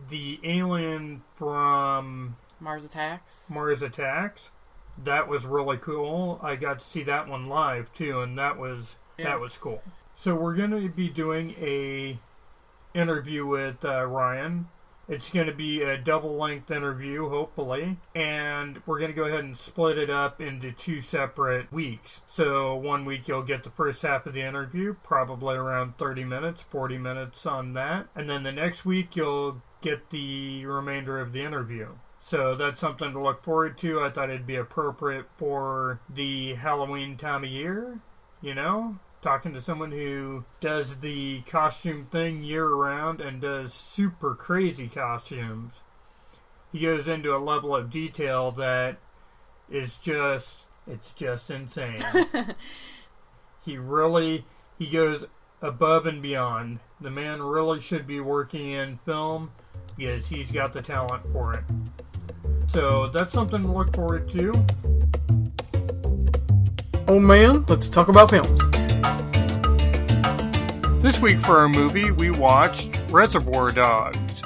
[0.10, 3.46] the alien from Mars Attacks.
[3.50, 4.52] Mars Attacks.
[5.02, 6.40] That was really cool.
[6.44, 9.26] I got to see that one live too, and that was Yeah.
[9.26, 9.82] that was cool.
[10.16, 12.18] So we're going to be doing a
[12.94, 14.68] interview with uh, Ryan.
[15.08, 19.44] It's going to be a double length interview, hopefully, and we're going to go ahead
[19.44, 22.22] and split it up into two separate weeks.
[22.26, 26.62] So one week you'll get the first half of the interview, probably around 30 minutes,
[26.62, 31.42] 40 minutes on that, and then the next week you'll get the remainder of the
[31.42, 31.90] interview.
[32.22, 34.00] So that's something to look forward to.
[34.00, 38.00] I thought it'd be appropriate for the Halloween time of year,
[38.42, 38.98] you know?
[39.24, 45.76] Talking to someone who does the costume thing year round and does super crazy costumes.
[46.74, 48.98] He goes into a level of detail that
[49.72, 52.04] is just, it's just insane.
[53.66, 54.44] he really,
[54.78, 55.24] he goes
[55.62, 56.80] above and beyond.
[57.00, 59.52] The man really should be working in film
[59.96, 61.64] because he's got the talent for it.
[62.68, 64.52] So that's something to look forward to.
[67.08, 68.60] Oh man, let's talk about films.
[71.04, 74.42] This week for our movie, we watched Reservoir Dogs.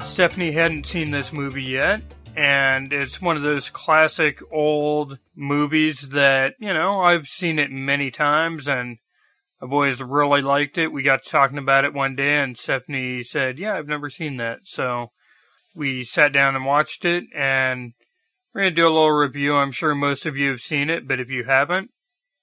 [0.00, 2.00] Stephanie hadn't seen this movie yet,
[2.34, 8.10] and it's one of those classic old movies that, you know, I've seen it many
[8.10, 8.96] times and
[9.60, 10.90] I've always really liked it.
[10.90, 14.60] We got talking about it one day and Stephanie said, Yeah, I've never seen that.
[14.62, 15.08] So
[15.76, 17.92] we sat down and watched it and
[18.54, 19.54] we're going to do a little review.
[19.54, 21.90] I'm sure most of you have seen it, but if you haven't,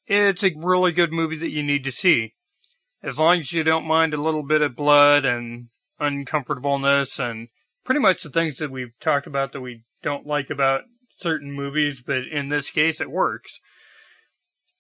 [0.06, 2.36] it's a really good movie that you need to see
[3.04, 7.48] as long as you don't mind a little bit of blood and uncomfortableness and
[7.84, 10.82] pretty much the things that we've talked about that we don't like about
[11.18, 13.60] certain movies, but in this case it works.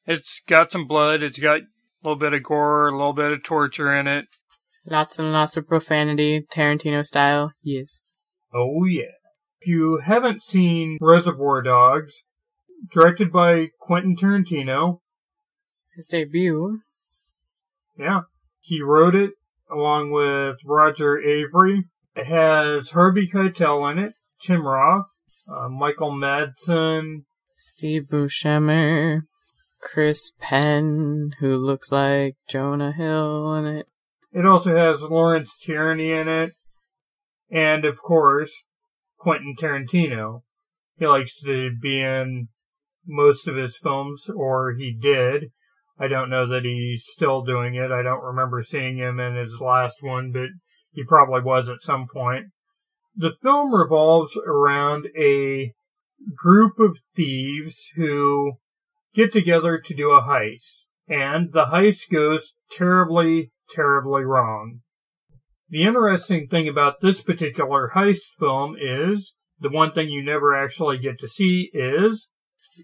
[0.06, 1.66] It's got some blood, it's got a
[2.04, 4.26] little bit of gore, a little bit of torture in it.
[4.86, 7.52] Lots and lots of profanity, Tarantino style.
[7.62, 8.00] Yes.
[8.54, 9.16] Oh yeah.
[9.60, 12.24] If you haven't seen Reservoir Dogs,
[12.92, 15.00] directed by Quentin Tarantino,
[15.96, 16.82] His debut.
[17.98, 18.22] Yeah,
[18.60, 19.32] he wrote it
[19.72, 21.84] along with Roger Avary.
[22.16, 27.24] It has Harvey Keitel in it, Tim Roth, uh, Michael Madsen,
[27.56, 29.22] Steve Buscemi.
[29.82, 33.88] Chris Penn, who looks like Jonah Hill in it.
[34.32, 36.52] It also has Lawrence Tierney in it,
[37.50, 38.52] and of course,
[39.18, 40.42] Quentin Tarantino.
[40.98, 42.50] He likes to be in
[43.06, 45.52] most of his films, or he did.
[46.00, 47.92] I don't know that he's still doing it.
[47.92, 50.50] I don't remember seeing him in his last one, but
[50.92, 52.48] he probably was at some point.
[53.16, 55.74] The film revolves around a
[56.36, 58.54] group of thieves who
[59.14, 64.82] get together to do a heist, and the heist goes terribly, terribly wrong.
[65.70, 70.98] The interesting thing about this particular heist film is the one thing you never actually
[71.00, 72.30] get to see is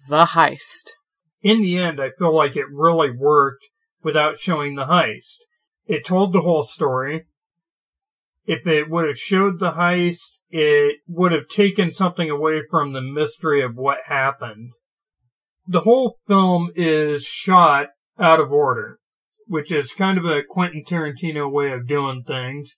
[0.10, 0.94] The Heist.
[1.44, 3.66] In the end, I feel like it really worked
[4.02, 5.38] without showing the heist.
[5.86, 7.26] It told the whole story.
[8.46, 13.02] If it would have showed the heist, it would have taken something away from the
[13.02, 14.72] mystery of what happened.
[15.68, 17.88] The whole film is shot
[18.20, 19.00] out of order,
[19.48, 22.76] which is kind of a Quentin Tarantino way of doing things.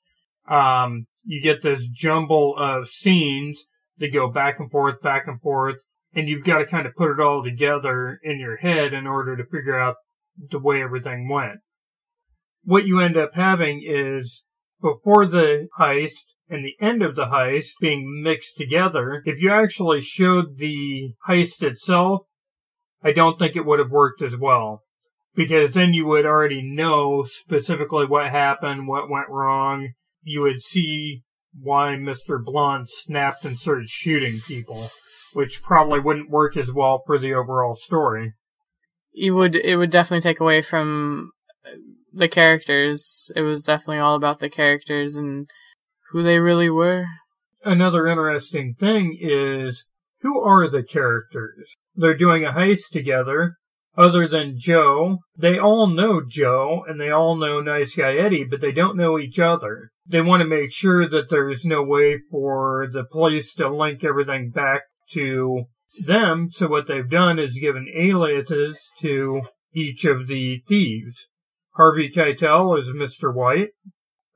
[0.47, 3.63] Um, you get this jumble of scenes
[3.97, 5.78] that go back and forth, back and forth,
[6.15, 9.36] and you've got to kind of put it all together in your head in order
[9.36, 9.95] to figure out
[10.49, 11.60] the way everything went.
[12.63, 14.43] What you end up having is
[14.82, 20.01] before the heist and the end of the heist being mixed together, if you actually
[20.01, 22.21] showed the heist itself,
[23.04, 24.82] I don't think it would have worked as well.
[25.36, 29.89] Because then you would already know specifically what happened, what went wrong.
[30.23, 31.23] You would see
[31.60, 32.41] why Mr.
[32.43, 34.88] Blonde snapped and started shooting people,
[35.36, 38.34] which probably wouldn't work as well for the overall story.
[39.12, 41.32] You would, it would definitely take away from
[41.65, 41.71] uh,
[42.13, 43.32] the characters.
[43.36, 45.48] It was definitely all about the characters and
[46.12, 47.06] who they really were.
[47.63, 49.86] Another interesting thing is
[50.21, 51.76] who are the characters?
[51.95, 53.56] They're doing a heist together.
[53.98, 58.60] Other than Joe, they all know Joe and they all know Nice Guy Eddie, but
[58.60, 59.91] they don't know each other.
[60.06, 64.50] They want to make sure that there's no way for the police to link everything
[64.50, 64.82] back
[65.13, 65.65] to
[66.06, 66.50] them.
[66.50, 69.41] So what they've done is given aliases to
[69.74, 71.28] each of the thieves.
[71.76, 73.34] Harvey Keitel is Mr.
[73.34, 73.70] White.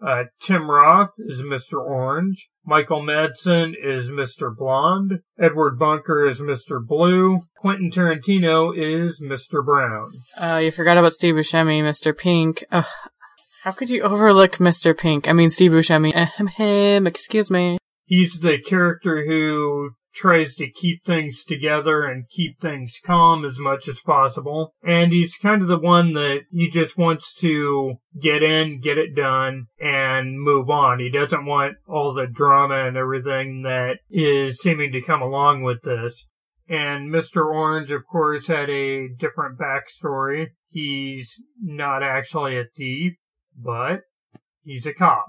[0.05, 1.73] Uh, Tim Roth is Mr.
[1.73, 2.47] Orange.
[2.65, 4.55] Michael Madsen is Mr.
[4.55, 5.19] Blonde.
[5.37, 6.85] Edward Bunker is Mr.
[6.85, 7.39] Blue.
[7.57, 9.63] Quentin Tarantino is Mr.
[9.65, 10.11] Brown.
[10.39, 12.17] Uh, you forgot about Steve Buscemi, Mr.
[12.17, 12.63] Pink.
[12.71, 12.85] Ugh.
[13.63, 14.97] How could you overlook Mr.
[14.97, 15.27] Pink?
[15.27, 16.13] I mean, Steve Buscemi.
[16.15, 17.77] Ahem, him, excuse me.
[18.05, 23.87] He's the character who tries to keep things together and keep things calm as much
[23.87, 24.73] as possible.
[24.83, 29.15] And he's kind of the one that he just wants to get in, get it
[29.15, 30.99] done, and move on.
[30.99, 35.81] He doesn't want all the drama and everything that is seeming to come along with
[35.83, 36.27] this.
[36.67, 37.45] And Mr.
[37.45, 40.47] Orange, of course, had a different backstory.
[40.67, 43.13] He's not actually a thief,
[43.57, 44.01] but
[44.63, 45.25] he's a cop.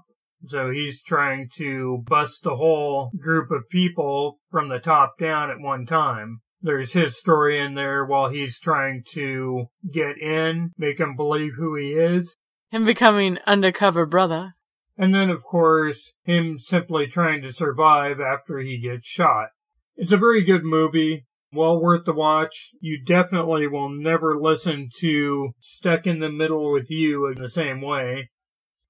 [0.47, 5.61] So he's trying to bust the whole group of people from the top down at
[5.61, 6.41] one time.
[6.63, 11.77] There's his story in there while he's trying to get in, make him believe who
[11.77, 12.37] he is.
[12.71, 14.55] Him becoming undercover brother.
[14.97, 19.49] And then, of course, him simply trying to survive after he gets shot.
[19.97, 21.27] It's a very good movie.
[21.53, 22.71] Well worth the watch.
[22.81, 27.81] You definitely will never listen to Stuck in the Middle with You in the same
[27.81, 28.31] way.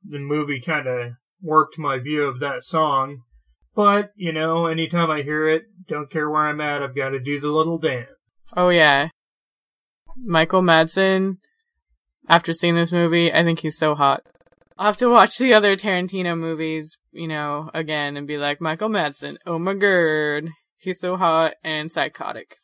[0.07, 3.23] The movie kind of warped my view of that song.
[3.75, 7.21] But, you know, anytime I hear it, don't care where I'm at, I've got to
[7.21, 8.09] do the little dance.
[8.57, 9.09] Oh yeah.
[10.17, 11.37] Michael Madsen,
[12.29, 14.23] after seeing this movie, I think he's so hot.
[14.77, 18.89] I'll have to watch the other Tarantino movies, you know, again and be like, Michael
[18.89, 22.57] Madsen, oh my god, he's so hot and psychotic.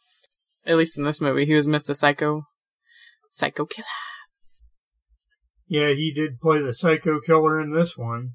[0.64, 1.95] At least in this movie, he was Mr.
[1.95, 2.43] Psycho,
[3.31, 3.87] Psycho Killer.
[5.68, 8.31] Yeah, he did play the psycho killer in this one.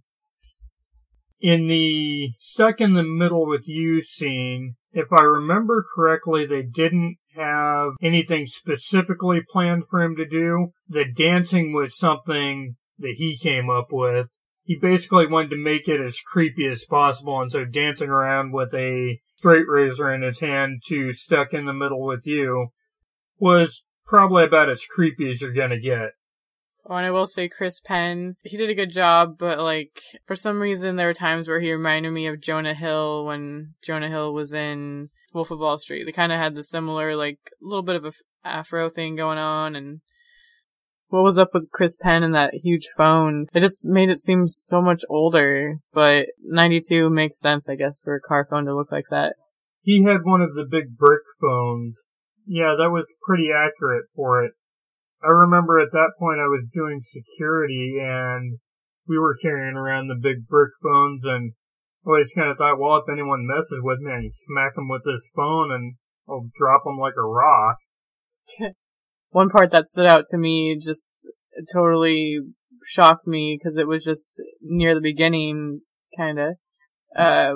[1.41, 7.17] In the stuck in the middle with you scene, if I remember correctly, they didn't
[7.35, 10.67] have anything specifically planned for him to do.
[10.87, 14.27] The dancing was something that he came up with.
[14.63, 18.73] He basically wanted to make it as creepy as possible, and so dancing around with
[18.75, 22.67] a straight razor in his hand to stuck in the middle with you
[23.39, 26.11] was probably about as creepy as you're gonna get.
[26.87, 30.35] Oh, and I will say Chris Penn, he did a good job, but like, for
[30.35, 34.33] some reason there were times where he reminded me of Jonah Hill when Jonah Hill
[34.33, 36.05] was in Wolf of Wall Street.
[36.05, 38.11] They kind of had the similar, like, little bit of a
[38.43, 40.01] afro thing going on and
[41.11, 43.47] what was up with Chris Penn and that huge phone?
[43.53, 48.15] It just made it seem so much older, but 92 makes sense, I guess, for
[48.15, 49.35] a car phone to look like that.
[49.81, 52.03] He had one of the big brick phones.
[52.47, 54.53] Yeah, that was pretty accurate for it.
[55.23, 58.59] I remember at that point I was doing security and
[59.07, 61.53] we were carrying around the big brick phones and
[62.05, 65.03] I always kind of thought, well, if anyone messes with me, I smack them with
[65.05, 65.95] this phone and
[66.27, 67.77] I'll drop them like a rock.
[69.29, 71.29] One part that stood out to me just
[71.71, 72.39] totally
[72.85, 75.81] shocked me because it was just near the beginning,
[76.17, 76.53] kind of.
[77.15, 77.53] Uh,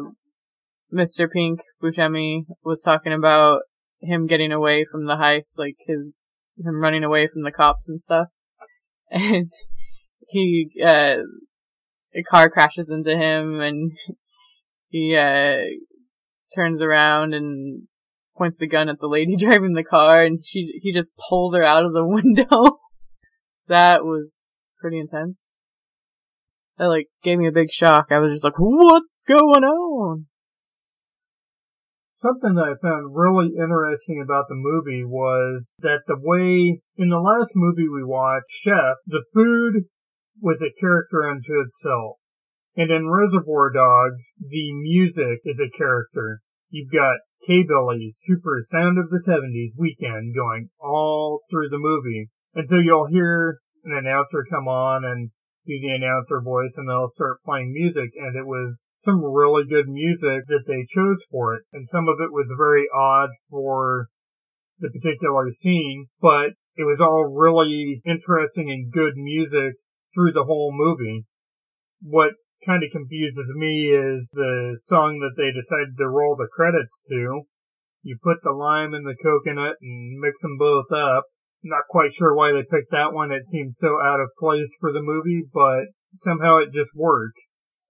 [0.94, 1.28] Mr.
[1.32, 3.62] Pink Buscemi was talking about
[4.02, 6.12] him getting away from the heist, like his
[6.58, 8.28] him running away from the cops and stuff.
[9.12, 9.48] And
[10.30, 11.18] he, uh,
[12.16, 13.92] a car crashes into him and
[14.90, 15.58] he, uh,
[16.56, 17.84] turns around and
[18.36, 21.64] points the gun at the lady driving the car and she, he just pulls her
[21.64, 22.78] out of the window.
[23.68, 25.58] that was pretty intense.
[26.78, 28.08] That like gave me a big shock.
[28.10, 30.26] I was just like, what's going on?
[32.18, 37.20] Something that I found really interesting about the movie was that the way in the
[37.20, 39.86] last movie we watched, Chef, the food
[40.42, 42.18] was a character unto itself.
[42.78, 46.42] And in Reservoir Dogs, the music is a character.
[46.70, 52.30] You've got K-Billy's Super Sound of the 70s weekend going all through the movie.
[52.54, 55.32] And so you'll hear an announcer come on and
[55.66, 59.88] do the announcer voice and they'll start playing music and it was some really good
[59.88, 61.64] music that they chose for it.
[61.74, 64.08] And some of it was very odd for
[64.80, 69.76] the particular scene, but it was all really interesting and good music
[70.14, 71.26] through the whole movie.
[72.02, 72.34] What
[72.66, 77.44] kind of confuses me is the song that they decided to roll the credits to.
[78.02, 81.26] You put the lime in the coconut and mix them both up
[81.66, 83.32] not quite sure why they picked that one.
[83.32, 85.86] It seemed so out of place for the movie, but
[86.18, 87.40] somehow it just worked.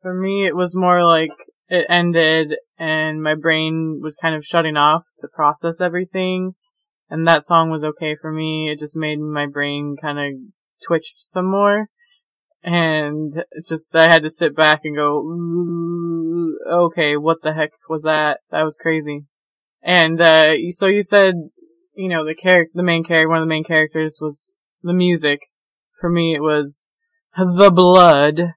[0.02, 1.32] For me, it was more like
[1.68, 6.54] it ended and my brain was kind of shutting off to process everything.
[7.10, 8.70] And that song was okay for me.
[8.70, 10.40] It just made my brain kind of
[10.86, 11.88] twitch some more.
[12.64, 13.32] And
[13.68, 15.20] just, I had to sit back and go,
[16.68, 18.40] okay, what the heck was that?
[18.50, 19.26] That was crazy.
[19.84, 21.36] And, uh, so you said
[21.96, 25.50] you know, the character, the main character, one of the main characters was the music.
[26.00, 26.86] For me, it was
[27.36, 28.54] the blood,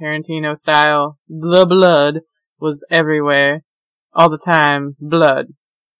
[0.00, 1.18] Tarantino style.
[1.28, 2.20] The blood
[2.58, 3.62] was everywhere,
[4.12, 4.96] all the time.
[5.00, 5.48] Blood,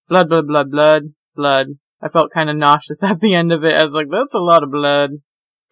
[0.08, 1.02] blood, blood, blood, blood,
[1.34, 1.66] blood.
[2.02, 3.74] I felt kind of nauseous at the end of it.
[3.74, 5.10] I was like, that's a lot of blood,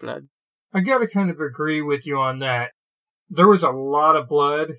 [0.01, 0.29] blood.
[0.73, 2.71] I gotta kind of agree with you on that.
[3.31, 4.75] There was a lot of blood,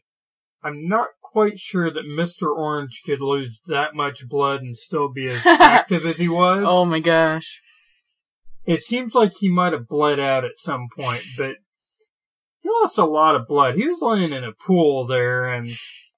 [0.63, 2.47] I'm not quite sure that Mr.
[2.47, 6.63] Orange could lose that much blood and still be as active as he was.
[6.65, 7.61] Oh my gosh.
[8.65, 11.55] It seems like he might have bled out at some point, but
[12.59, 13.75] he lost a lot of blood.
[13.75, 15.69] He was laying in a pool there and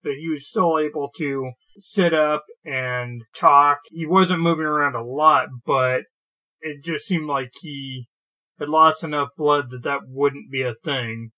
[0.04, 3.80] but he was still able to sit up and talk.
[3.92, 6.02] He wasn't moving around a lot, but
[6.62, 8.08] it just seemed like he
[8.60, 11.32] had lost enough blood that that wouldn't be a thing.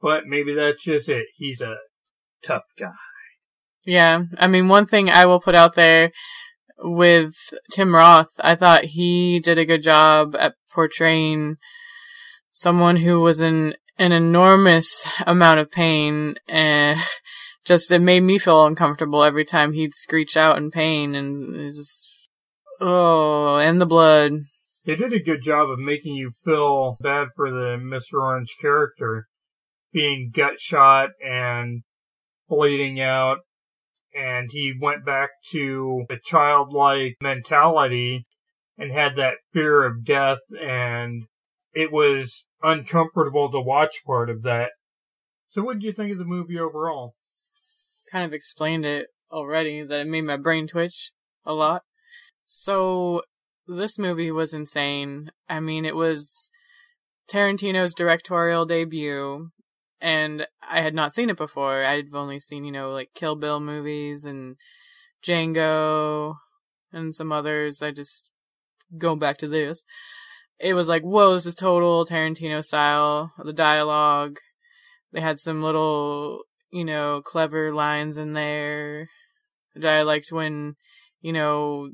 [0.00, 1.26] But maybe that's just it.
[1.34, 1.76] He's a
[2.44, 2.92] tough guy.
[3.84, 6.12] Yeah, I mean, one thing I will put out there
[6.78, 7.34] with
[7.72, 11.56] Tim Roth, I thought he did a good job at portraying
[12.52, 16.98] someone who was in an enormous amount of pain and
[17.64, 21.74] just it made me feel uncomfortable every time he'd screech out in pain and it
[21.74, 22.28] just
[22.80, 24.32] oh and the blood
[24.86, 29.26] they did a good job of making you feel bad for the mr orange character
[29.92, 31.82] being gut shot and
[32.48, 33.38] bleeding out
[34.14, 38.26] and he went back to a childlike mentality
[38.76, 41.24] and had that fear of death and
[41.72, 44.70] it was uncomfortable to watch part of that.
[45.48, 47.14] So what did you think of the movie overall?
[48.10, 51.12] Kind of explained it already that it made my brain twitch
[51.44, 51.82] a lot.
[52.46, 53.22] So
[53.66, 55.30] this movie was insane.
[55.48, 56.50] I mean, it was
[57.30, 59.50] Tarantino's directorial debut
[60.00, 61.84] and I had not seen it before.
[61.84, 64.56] I'd only seen, you know, like Kill Bill movies and
[65.26, 66.34] Django
[66.92, 67.82] and some others.
[67.82, 68.30] I just
[68.96, 69.84] go back to this.
[70.58, 73.32] It was like, whoa, this is total Tarantino style.
[73.42, 74.38] The dialogue.
[75.12, 79.08] They had some little, you know, clever lines in there.
[79.82, 80.74] I liked when,
[81.20, 81.90] you know,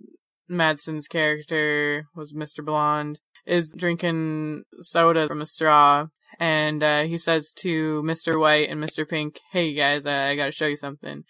[0.50, 2.64] Madsen's character was Mr.
[2.64, 3.20] Blonde.
[3.46, 6.06] is drinking soda from a straw.
[6.38, 8.38] And uh, he says to Mr.
[8.38, 9.08] White and Mr.
[9.08, 11.24] Pink, "Hey guys, uh, I gotta show you something."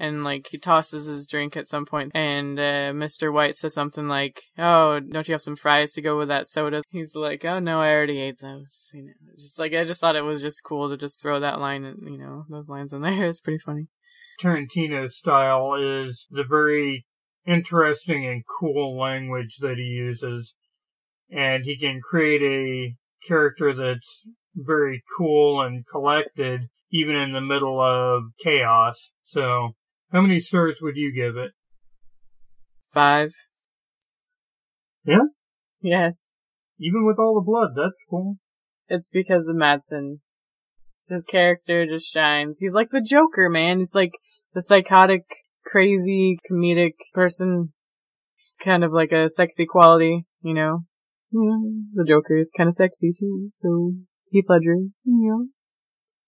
[0.00, 3.32] And like he tosses his drink at some point, and uh, Mr.
[3.32, 6.82] White says something like, "Oh, don't you have some fries to go with that soda?"
[6.90, 10.16] He's like, "Oh no, I already ate those." You know, just like I just thought
[10.16, 13.00] it was just cool to just throw that line, and you know, those lines in
[13.02, 13.26] there.
[13.26, 13.88] It's pretty funny.
[14.40, 17.04] Tarantino's style is the very
[17.48, 20.54] interesting and cool language that he uses.
[21.30, 22.94] And he can create a
[23.26, 29.10] character that's very cool and collected, even in the middle of chaos.
[29.24, 29.70] So,
[30.12, 31.52] how many stars would you give it?
[32.92, 33.32] Five.
[35.04, 35.26] Yeah?
[35.80, 36.30] Yes.
[36.80, 38.36] Even with all the blood, that's cool.
[38.88, 40.20] It's because of Madsen.
[41.08, 42.58] His character just shines.
[42.58, 43.78] He's like the Joker, man.
[43.78, 44.18] He's like
[44.54, 45.24] the psychotic,
[45.64, 47.72] crazy, comedic person.
[48.60, 50.84] Kind of like a sexy quality, you know?
[51.30, 51.58] Yeah,
[51.92, 53.92] the Joker is kind of sexy too, so
[54.30, 55.46] Heath Ledger, know?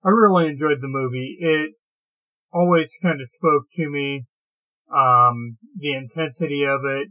[0.04, 1.36] I really enjoyed the movie.
[1.40, 1.72] It
[2.52, 4.26] always kind of spoke to me.
[4.92, 7.08] Um, the intensity of it,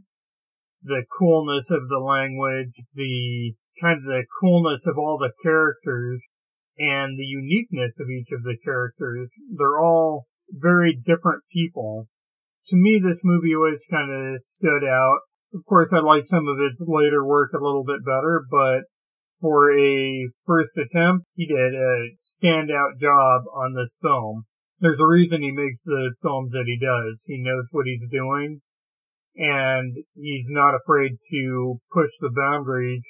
[0.82, 6.22] the coolness of the language, the kind of the coolness of all the characters,
[6.78, 9.32] and the uniqueness of each of the characters.
[9.56, 12.08] They're all very different people.
[12.66, 15.20] To me, this movie always kind of stood out.
[15.52, 18.84] Of course, I like some of its later work a little bit better, but
[19.40, 24.44] for a first attempt, he did a standout job on this film.
[24.78, 27.24] There's a reason he makes the films that he does.
[27.26, 28.60] He knows what he's doing,
[29.36, 33.04] and he's not afraid to push the boundaries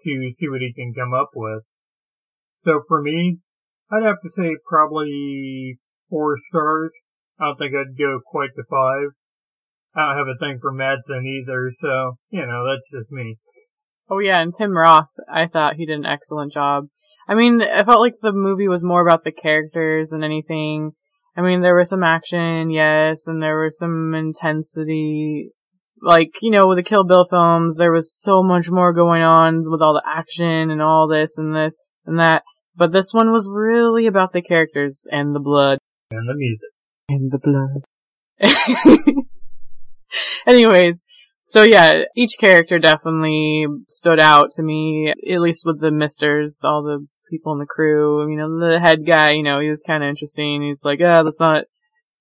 [0.00, 1.62] to see what he can come up with.
[2.58, 3.38] So for me,
[3.90, 5.78] I'd have to say probably
[6.10, 6.92] four stars.
[7.38, 9.10] I don't think I'd go quite to five.
[9.94, 13.36] I don't have a thing for Madsen either, so, you know, that's just me.
[14.10, 16.86] Oh yeah, and Tim Roth, I thought he did an excellent job.
[17.28, 20.92] I mean, I felt like the movie was more about the characters than anything.
[21.36, 25.50] I mean, there was some action, yes, and there was some intensity.
[26.00, 29.62] Like, you know, with the Kill Bill films, there was so much more going on
[29.70, 32.42] with all the action and all this and this and that.
[32.74, 35.78] But this one was really about the characters and the blood.
[36.10, 36.70] And the music.
[37.08, 39.24] And the blood.
[40.46, 41.04] Anyways,
[41.44, 46.82] so yeah, each character definitely stood out to me, at least with the misters, all
[46.82, 48.30] the people in the crew.
[48.30, 50.62] You know, the head guy, you know, he was kind of interesting.
[50.62, 51.64] He's like, oh, let's not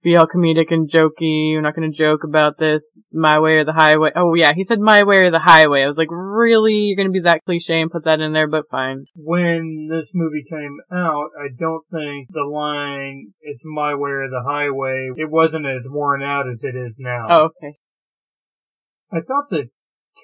[0.04, 1.54] be all comedic and jokey.
[1.54, 2.97] We're not going to joke about this.
[2.97, 4.12] It's my way or the highway.
[4.16, 5.84] Oh yeah, he said my way or the highway.
[5.84, 6.74] I was like, really?
[6.74, 9.06] You're going to be that cliche and put that in there, but fine.
[9.16, 14.43] When this movie came out, I don't think the line, it's my way or the
[14.45, 17.28] highway, it wasn't as worn out as it is now.
[17.30, 17.78] Oh, okay.
[19.12, 19.70] I thought the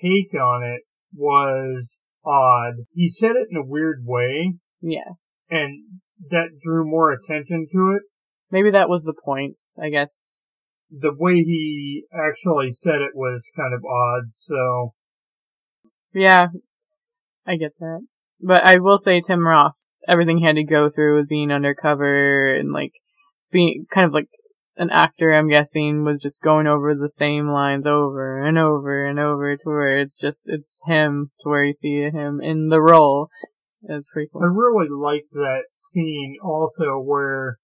[0.01, 0.81] take on it
[1.13, 2.85] was odd.
[2.93, 4.53] He said it in a weird way.
[4.81, 5.11] Yeah.
[5.49, 5.83] And
[6.29, 8.03] that drew more attention to it.
[8.51, 10.41] Maybe that was the point, I guess.
[10.89, 14.93] The way he actually said it was kind of odd, so.
[16.13, 16.47] Yeah,
[17.45, 18.05] I get that.
[18.39, 19.77] But I will say Tim Roth,
[20.07, 22.93] everything he had to go through with being undercover and like
[23.51, 24.29] being kind of like
[24.77, 29.19] an actor, I'm guessing, was just going over the same lines over and over and
[29.19, 33.27] over to where it's just, it's him to where you see him in the role.
[33.81, 34.43] It's pretty cool.
[34.43, 37.57] I really like that scene also where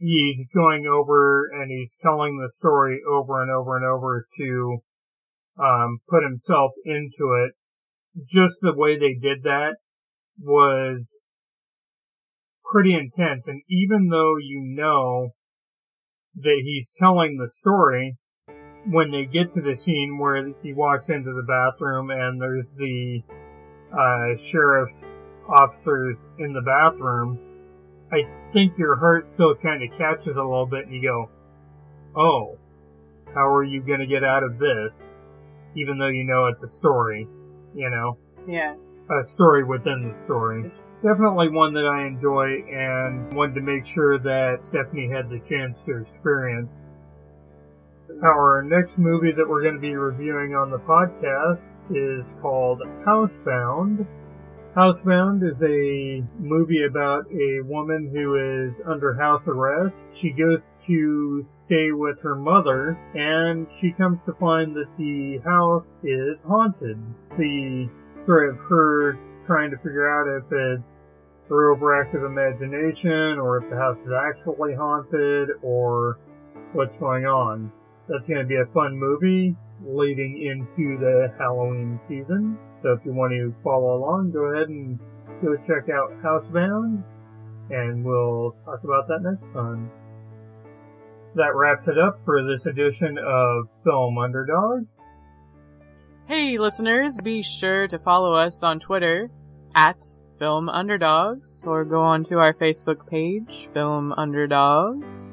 [0.00, 4.78] he's going over and he's telling the story over and over and over to
[5.62, 7.52] um, put himself into it.
[8.26, 9.76] Just the way they did that
[10.40, 11.16] was
[12.64, 13.46] pretty intense.
[13.46, 15.30] And even though you know
[16.36, 18.16] that he's telling the story,
[18.86, 23.20] when they get to the scene where he walks into the bathroom and there's the
[23.92, 25.10] uh, sheriff's
[25.46, 27.49] officers in the bathroom,
[28.12, 31.30] I think your heart still kind of catches a little bit and you go,
[32.16, 32.58] oh,
[33.34, 35.02] how are you going to get out of this?
[35.76, 37.28] Even though you know it's a story,
[37.74, 38.18] you know?
[38.48, 38.74] Yeah.
[39.10, 40.72] A story within the story.
[41.02, 45.84] Definitely one that I enjoy and wanted to make sure that Stephanie had the chance
[45.84, 46.80] to experience.
[48.22, 54.06] Our next movie that we're going to be reviewing on the podcast is called Housebound.
[54.76, 60.06] Housebound is a movie about a woman who is under house arrest.
[60.14, 65.98] She goes to stay with her mother and she comes to find that the house
[66.04, 66.98] is haunted.
[67.36, 67.90] The
[68.22, 71.02] story of her trying to figure out if it's
[71.48, 76.20] her overactive imagination or if the house is actually haunted or
[76.74, 77.72] what's going on.
[78.08, 82.56] That's going to be a fun movie leading into the Halloween season.
[82.82, 84.98] So if you want to follow along, go ahead and
[85.42, 87.02] go check out Housebound,
[87.70, 89.90] and we'll talk about that next time.
[91.34, 94.98] That wraps it up for this edition of Film Underdogs.
[96.26, 99.30] Hey, listeners, be sure to follow us on Twitter
[99.74, 100.02] at
[100.38, 105.26] Film Underdogs or go on to our Facebook page, Film Underdogs.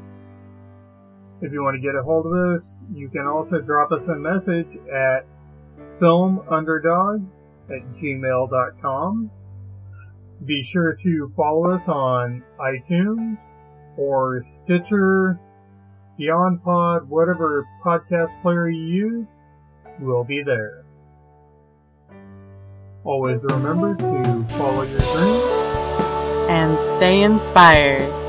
[1.42, 4.16] If you want to get a hold of us, you can also drop us a
[4.16, 5.26] message at
[6.00, 7.34] filmunderdogs
[7.70, 9.32] at gmail.com.
[10.46, 13.38] Be sure to follow us on iTunes
[13.98, 15.40] or Stitcher,
[16.18, 19.28] Beyond Pod, whatever podcast player you use,
[20.00, 20.84] we'll be there.
[23.04, 25.68] Always remember to follow your dreams
[26.50, 28.27] and stay inspired.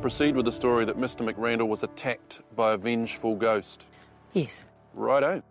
[0.00, 1.28] Proceed with the story that Mr.
[1.28, 3.86] McRandall was attacked by a vengeful ghost?
[4.32, 4.64] Yes.
[4.94, 5.42] Right Righto.